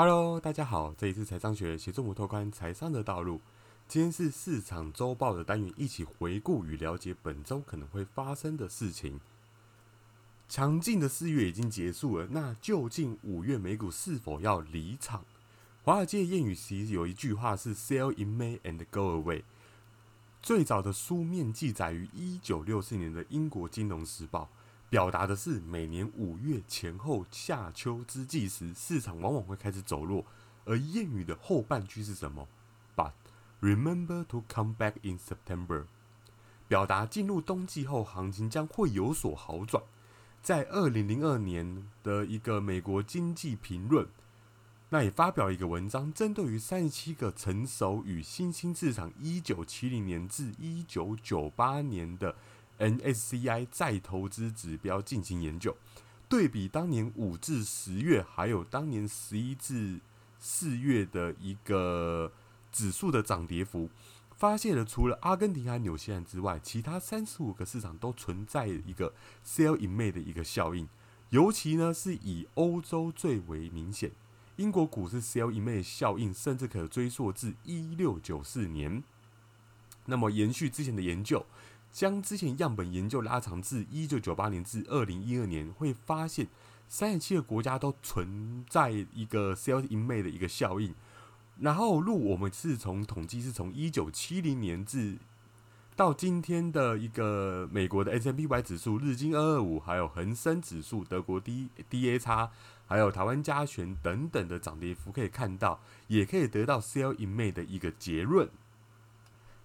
[0.00, 3.40] Hello，大家好，这里是财商学协助我拓宽财商的道路。
[3.88, 9.18] 今天是市场周报的单元，一起回顾与了解本周可能会发生的事情。
[10.48, 15.24] 强劲的四月已经结束了，那究竟五月美股是否要离场？
[15.82, 19.42] 华尔街谚语其实有一句话是 “Sell in May and go away”。
[20.40, 24.48] 最早的书面记载于一九六四年的英国金融时报。
[24.90, 30.24] 表达的是每年五月前后夏秋之际时，市场往往会开始走弱。
[30.64, 32.48] 而谚语的后半句是什么
[32.96, 33.12] ？But
[33.60, 35.84] remember to come back in September，
[36.66, 39.82] 表达进入冬季后行情将会有所好转。
[40.42, 44.08] 在二零零二年的一个美国经济评论，
[44.88, 52.34] 那也发表一个文章，针对于三十七个成熟与新兴市场一九七零年至一九九八年的。
[52.78, 55.76] NSCI 再投资指标进行研究，
[56.28, 60.00] 对比当年五至十月，还有当年十一至
[60.38, 62.32] 四月的一个
[62.70, 63.90] 指数的涨跌幅，
[64.36, 69.12] 发现了除了阿根廷和纽西兰之外，其他三十五个市场都存在一个
[69.44, 70.88] Sell in May 的一个效应，
[71.30, 74.12] 尤其呢是以欧洲最为明显。
[74.56, 79.02] 英国股市 Sell in May 效应甚至可追溯至一六九四年，
[80.06, 81.44] 那么延续之前的研究。
[81.98, 86.46] 将之前样本研究拉长至一九九八年至二零一二年，会发现
[86.86, 90.94] 三十七个国家都存在一个 sales in May 的一个效应。
[91.58, 95.18] 然后，如我们是从统计是从一九七零年至
[95.96, 102.52] 到今天的一个美国的 S M P Y 指数、日经二二五，还有恒生指数、德国 D D A 叉，
[102.86, 108.48] 还有台湾加权等等的涨跌幅，可以看到，也可以得到 sales in May 的一个结论。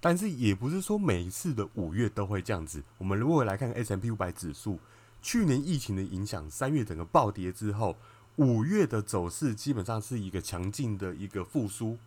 [0.00, 2.82] 但是也不是说每一次的五月都会这样子。
[2.98, 4.78] 我们如果来看 S M P 五百指数，
[5.20, 7.96] 去年疫情的影响，三月整个暴跌之后，
[8.36, 11.98] 五月的走势基本上是一个强劲的一个复苏。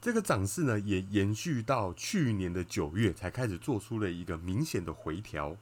[0.00, 5.54] 这个涨势呢，也延续到去年的九月才开始做出了一个明显的回调。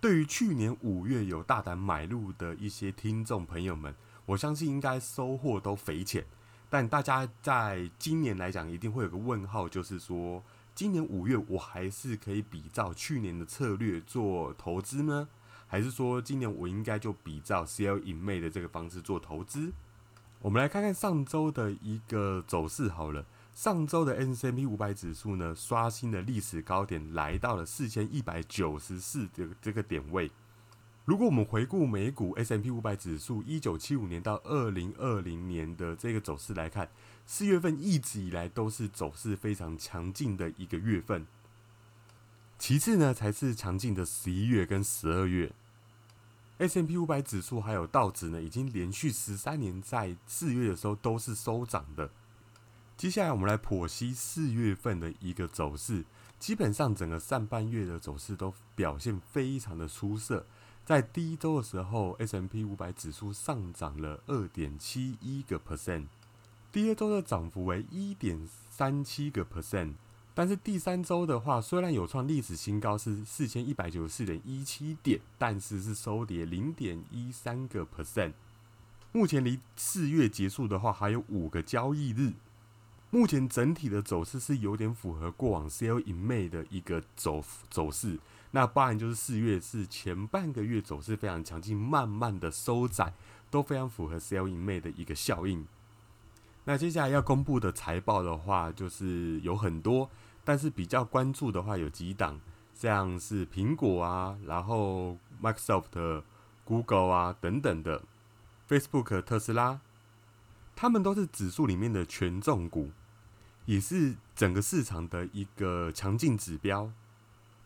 [0.00, 6.24] 对于去年五月有大胆买入的一些听众朋友们，我相信应该收获都匪浅。
[6.70, 10.42] 但大家在今年来讲，一定会有个问号，就是说。
[10.74, 15.28] 今年五月，我还是可以比照去年的策略做投资呢？
[15.66, 19.72] 还是说今年我应该就比照 C L in May 的这个方式做投资？
[20.40, 23.24] 我们来看看上周的一个走势好了。
[23.52, 30.30] 上周的 S M P 五百指数呢，刷新了历史高点，来到了四千一百九十四这个这个点位。
[31.04, 36.90] 如果我们回顾美股 S M P 五百指数一九七五年到二零二零年的这个走势来看。
[37.26, 41.26] 四月份一直以来都是走势非常强劲的一个月份，
[42.58, 45.52] 其次呢才是强劲的十一月跟十二月。
[46.58, 52.10] S M P 五百指数还有道指呢，已经连续十三年在四月的时候都是收涨的。
[52.96, 56.04] 接下来我们来剖析四月份的一个走势，
[56.38, 60.44] 基本上整个上半月的走势都表现非常的出色。
[60.90, 66.06] 在第一周的时候，S M P 五百指数上涨了二点七一个 percent。
[66.72, 69.92] 第二周的涨幅为一点三七个 percent，
[70.34, 78.32] 但是第三周的话，虽然有创历史新高是四千一百九十四点一七点，但是是收跌零点一三个 percent。
[79.12, 82.32] 目前离四月结束的话还有五个交易日，
[83.10, 88.18] 目前整体的走势是有点符合过往 sell in May 的一个走走势。
[88.52, 93.14] 那当然就是四月是前半个月走势非常强劲，慢慢的收窄，
[93.50, 95.66] 都非常符合 sell in May 的一个效应。
[96.64, 100.10] 那接下来要公布的财报的话，就是有很多，
[100.44, 102.40] 但是比较关注的话有几档，
[102.74, 106.22] 像是苹果啊，然后 Microsoft、
[106.64, 108.02] Google 啊等等的
[108.68, 109.80] ，Facebook、特斯拉，
[110.76, 112.90] 他们都是指数里面的权重股，
[113.64, 116.90] 也是整个市场的一个强劲指标。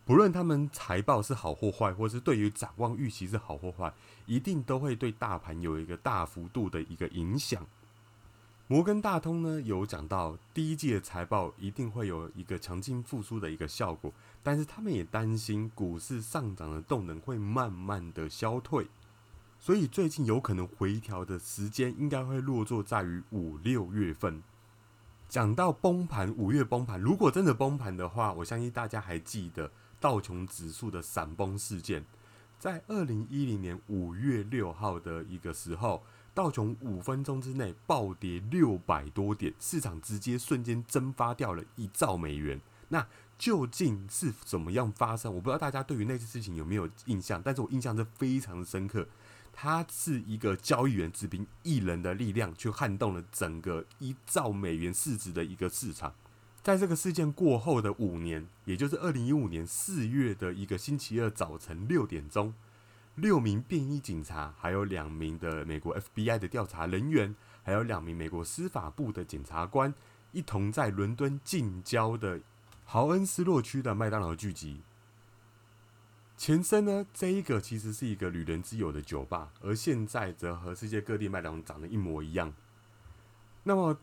[0.06, 3.92] 不论他们财报是好或坏，或是对于展望预期是好或坏，
[4.26, 7.66] 一定都会对大盘有一个大幅度的一个影响。
[8.66, 14.12] 摩根大通呢有讲到第一季的财报一定会有一个强劲复苏的一个效果，
[14.42, 18.86] 但是他们也担心股市上涨的动能会慢慢的消退，
[19.58, 24.42] 所以最近有可能回调的时间应该会落座在于五六月份。
[25.28, 29.70] 讲到崩盘，五月崩盘，如果真的崩盘的话，我相信大家还记得
[30.04, 32.04] 道琼指数的闪崩事件，
[32.58, 36.02] 在二零一零年五月六号的一个时候。
[36.34, 42.60] 道琼五分钟之内暴跌六百多点，市场直接瞬间蒸发掉了一兆美元。
[42.88, 43.06] 那
[43.38, 45.32] 究竟是怎么样发生？
[45.32, 49.06] 我不知道大家对于那次事情有没有印象，但是我印象是非常的深刻。
[49.52, 56.12] 它是一个交易员，只凭一人的力量，去撼动了整个一兆美元市值的一个市场。
[56.64, 62.54] 在这个事件过后的五年，也就是二零一五年四月的一个星期二早晨六点钟，
[63.16, 69.92] 六名便衣警察，还有两名的美国 FBI 的调查人员，还有两名美国司法部的检察官，
[70.32, 72.40] 一同在伦敦近郊的
[72.86, 74.80] 豪恩斯洛区的麦当劳聚集。
[76.38, 82.54] 前身呢，这一个其实是一个旅人之友的酒吧，而现在则和世界各地麦当劳长得一模一样。
[83.64, 83.98] 那么，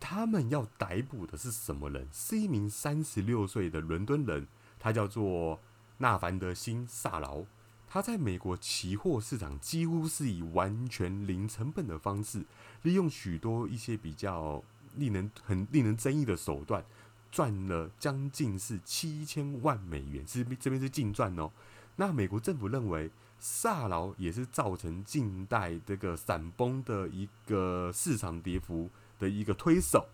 [0.00, 2.08] 他们要逮捕的是什么人？
[2.12, 4.46] 是一名三十六岁的伦敦人，
[4.78, 5.60] 他叫做
[5.98, 7.44] 纳凡德辛萨劳。
[7.90, 12.44] 他在美国期货市场几乎是以完全零成本的方式，
[12.82, 14.62] 利用许多一些比较
[14.96, 16.84] 令人很令人争议的手段。
[17.30, 21.50] 赚了将近是七千万美元，是这边是净赚哦。
[21.96, 28.88] 那美国政府认为萨劳也是造成近代这个闪崩的一个市场跌幅
[29.18, 30.08] 的一个推手。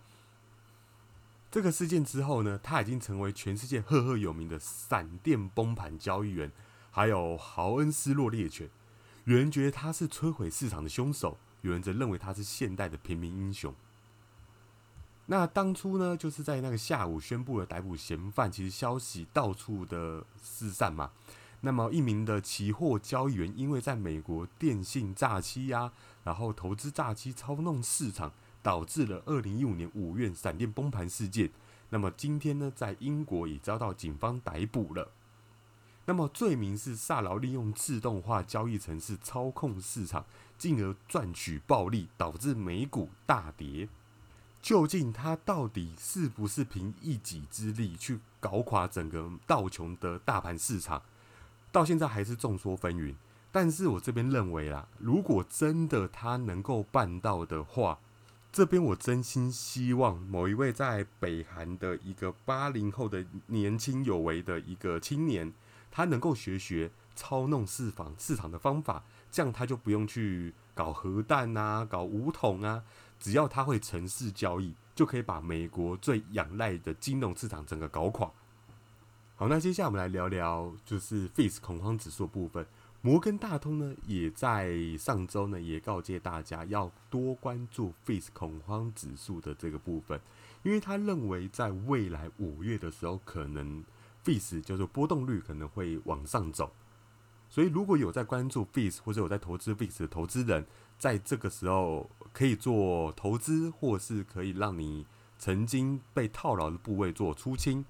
[1.50, 6.50] 这个事件之后呢，他已经成为全世界赫赫有名的闪电崩盘交易员，
[6.90, 8.68] 还有豪恩斯洛猎犬。
[9.24, 13.74] 有人觉得他是摧毁市场的凶手，有人则认为他是现代的平民英雄。
[15.26, 21.12] 那当初呢，就是在那个下午宣布了逮捕嫌犯，其实消息到处的四散嘛。
[21.62, 25.92] 那么一名的期货交易员，因为在美国电信诈欺呀，
[26.24, 28.32] 然后投资诈欺操弄市场，
[28.64, 31.50] 导致了二零一五年五月闪电崩盘事件。
[31.90, 35.12] 那么今天呢，在英国也遭到警方逮捕了。
[36.06, 40.24] 那么罪名是萨劳利用自动化交易程式操控市场，
[40.56, 43.88] 进而赚取暴利，导致美股大跌。
[44.62, 51.02] 究竟他到底是不是凭一己之力去搞垮整个道琼的大盘市场？
[51.70, 53.14] 到现在还是众说纷纭。
[53.52, 58.00] 但是我这边认为啦，如果真的他能够办到的话，
[58.54, 65.52] 这边我真心希望某一位在北韩的一个八零后的年轻有为的一个青年，
[65.90, 72.84] 他能够学学操弄市场市场的方法，这样他就不用去搞核弹啊，搞武统啊。
[73.18, 78.30] 只要他会城市交易，就可以把美国最仰赖的金融市场整个搞垮。
[79.34, 82.64] 好，那接下来我们来聊聊就是 Face 恐慌指数部分。
[83.04, 90.18] 摩根大通呢，也在上周呢也告诫大家要多关注 Face 恐慌指数的这个部分，
[90.62, 93.84] 因为他认为在未来五月的时候，可能
[94.22, 96.72] Face 叫做波动率可能会往上走。
[97.50, 100.64] 所以，如果有在关注 Face 或者有在投资 Face 的投资人，
[100.98, 105.04] 在这个时候可以做投资，或是可以让你
[105.38, 107.84] 曾经被套牢的部位做出清。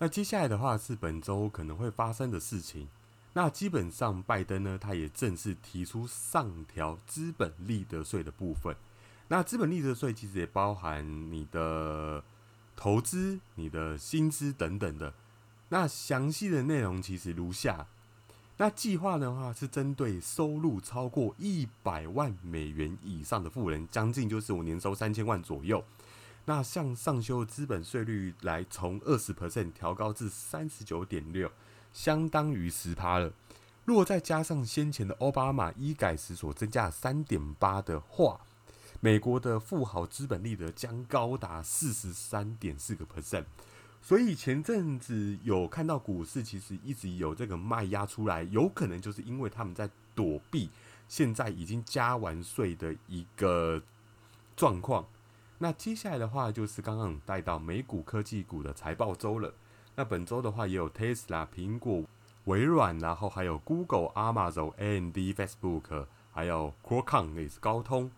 [0.00, 2.88] 那接下来的话是本周可能会发生的事情。
[3.34, 8.74] 那基本上，拜登呢，他也正式提出上调资本利得税的部分。
[9.28, 12.22] 那资本利得税其实也包含你的
[12.76, 15.12] 投资、你的薪资等等的。
[15.70, 17.86] 那详细的内容其实如下。
[18.56, 25.84] 那计划的话是针对收入超过一百万美元以上的富人，将近就是我年收三千万左右。
[26.44, 31.50] 那向上修资本税率来从二十 percent 调高至三十九点六，
[31.94, 33.32] 相当于十趴了。
[33.86, 38.40] 如果再加上先前的奥巴马医改时所增加三点八的话，
[39.00, 43.44] 美国的富豪资本利得将高达四十三点四个 percent。
[44.02, 50.68] 所以前阵子有看到股市其实一直有这个卖压出来，有可能就是因为他们在躲避
[51.08, 53.82] 现在已经加完税的一个
[54.56, 55.06] 状况。
[55.58, 59.52] 那接下来的话就是刚刚带到美股科技股的财报周了。
[59.96, 62.04] 那本周的话也有 Tesla、苹果、
[62.44, 68.10] 微软，然后还有 Google、Amazon、AMD、Facebook，还有 Qualcomm 也是高通。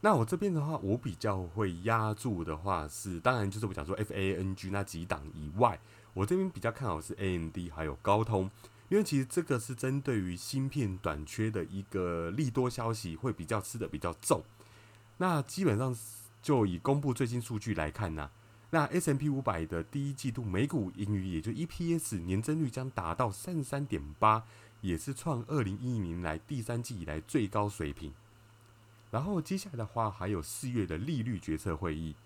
[0.00, 5.80] 那我这边的话，我比较会压住的话是，当然就是我讲说 F A N G 那几档以外，
[6.12, 8.50] 我这边比较看好是 A M D 还有高通，
[8.90, 14.42] 因为其实这个是针对于芯片短缺的一个利多消息，会比较吃的比较重。
[15.16, 15.96] 那基本上
[16.42, 18.30] 就以公布最新数据来看呢，
[18.70, 24.42] 那 S M P 五百的第一季度每股盈余，也就 E P S 年增率将达到三十三点八，
[24.80, 28.12] 也是创二零一零年来第三季以来最高水平。
[29.10, 32.16] 然后接下来的话，还有四月的利率决策会议。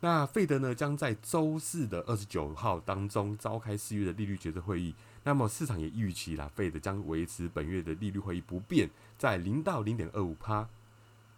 [0.00, 4.94] 那费德呢，将在周四的二十九号当中召开四月的利率决策会议。
[5.24, 10.68] 那么市场也预期啦，费德将维持本月的利率会议不变，在零到零点二五趴。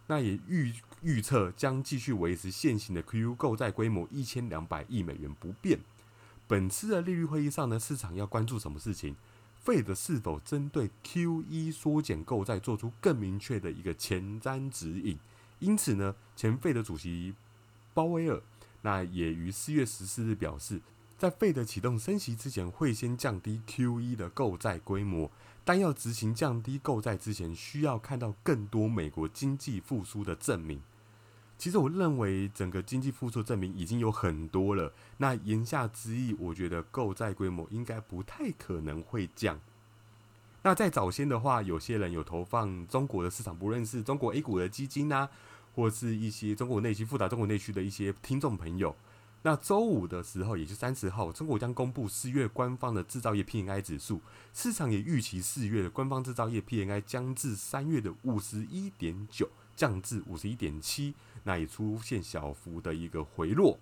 [0.08, 0.72] 那也预
[1.02, 5.80] 预测将继续维持现行的 Q 购债规模一千两百亿美元不变。
[6.46, 9.16] 本次的利率会议上呢，市场要关注什么事情？
[9.60, 15.18] 费的是否针对 Q E 缩减购债做出更明确的一个前瞻指引。
[15.58, 17.34] 因此呢，前费的主席
[17.92, 18.40] 鲍威尔
[18.82, 20.80] 那也于四月十四日表示，
[21.18, 25.28] 在费的启动升息之前，会先降低 Q E 的购债规模，
[25.66, 30.80] 但要执行降低购债之前，需要看到更多美国经济复苏的证明。
[31.58, 34.92] 其实我认为整个经济复苏证明已经有很多了。
[35.16, 39.58] 那言下之意，我觉得购债规模应该不太可能会降。
[40.62, 45.28] 那在早先的话，有些人有投放中国的市场，不论是中国 A 股的基金呐，
[45.74, 48.94] 或是一些中国内需复杂中国内需的一些听众朋友。
[49.46, 54.20] 那周五的时候，也就三十号，中国将公布四月官方的制造业 PMI 指数，
[54.52, 61.14] 市场也预期四月的官方制造业 PMI 将至三月的五十一点九降至五十一点七。
[61.44, 63.78] 那也出现小幅的一个回落。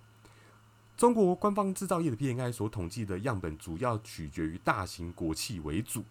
[0.95, 6.03] 中国官方制造业的 PMI 所统计的样本主要取决于大型国企为主，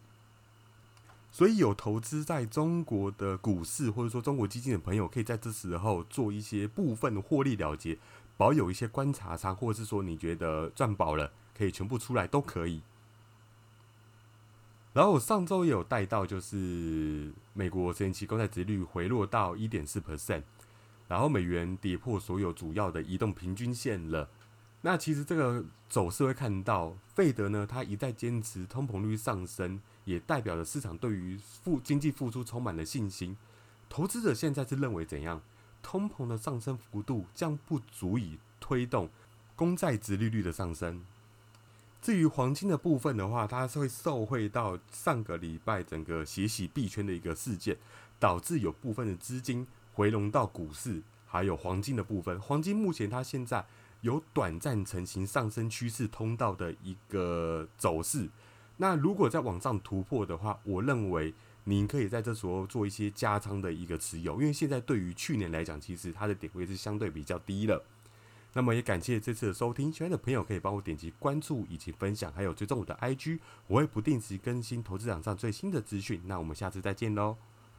[1.31, 7.97] 所以有投资在中国的股市或者说中国基金的朋友，可以在这时候做一些部分的获利了结，
[8.37, 12.83] 保有一些观察仓，或者是说你觉得赚饱了，可以全部出来都可以。
[14.93, 20.43] 然后我上周也有带到，就是美国十年期公债殖率回落到一点四 percent。
[21.07, 24.29] 然后美元跌破所有主要的移动平均线了。
[24.81, 33.37] 那其实这个走势会看到，费德呢，他一再坚持通膨率上升，也代表着市场对于复经济复苏充满了信心。
[33.89, 35.43] 投资者现在是认为怎样？
[35.85, 39.11] 通膨的上升幅度将不足以推动
[39.55, 41.05] 公债值利率的上升。
[42.01, 47.77] 至于黄金的部分的话，它是会受惠到上个礼拜整个血洗币圈的一个事件，
[48.19, 49.67] 导致有部分的资金。
[49.93, 52.41] 回笼到股市，还有黄金的部分。
[52.41, 53.65] 黄金目前它现在
[54.01, 58.29] 有短暂成型上升趋势通道的一个走势。
[58.79, 61.33] 那如果在往上突破的话，我认为
[61.65, 67.83] 您可以在这时候做一些加仓的一个持有，因为现在对于去年来讲，其实它的点位是相对比较低了。
[68.53, 76.21] 那么也感谢这次的收听，喜欢的朋友可以帮我点击关注以及分享，还有追踪我的 IG，我会不定时更新投资场上最新的资讯。
[76.27, 77.37] 那我们下次再见喽。